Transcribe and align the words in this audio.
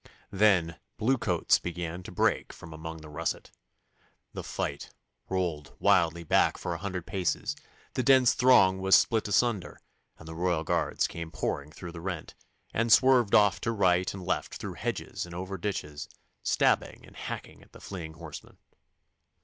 Then 0.31 0.79
blue 0.97 1.19
coats 1.19 1.59
began 1.59 2.01
to 2.01 2.11
break 2.11 2.53
from 2.53 2.73
among 2.73 3.01
the 3.01 3.07
russet, 3.09 3.51
the 4.33 4.43
fight 4.43 4.89
rolled 5.29 5.75
wildly 5.77 6.23
back 6.23 6.57
for 6.57 6.73
a 6.73 6.79
hundred 6.79 7.05
paces, 7.05 7.55
the 7.93 8.01
dense 8.01 8.33
throng 8.33 8.79
was 8.81 8.95
split 8.95 9.27
asunder, 9.27 9.79
and 10.17 10.27
the 10.27 10.33
Royal 10.33 10.63
Guards 10.63 11.05
came 11.07 11.29
pouring 11.29 11.71
through 11.71 11.91
the 11.91 12.01
rent, 12.01 12.33
and 12.73 12.91
swerved 12.91 13.35
off 13.35 13.61
to 13.61 13.71
right 13.71 14.11
and 14.11 14.25
left 14.25 14.55
through 14.55 14.73
hedges 14.73 15.27
and 15.27 15.35
over 15.35 15.55
ditches, 15.55 16.09
stabbing 16.41 17.05
and 17.05 17.15
hacking 17.15 17.61
at 17.61 17.71
the 17.71 17.79
fleeing 17.79 18.13
horsemen. 18.13 18.57